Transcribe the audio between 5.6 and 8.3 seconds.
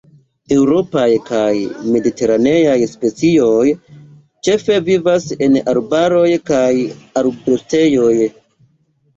arbaroj kaj arbustejoj.